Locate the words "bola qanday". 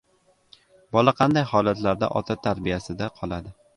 0.95-1.45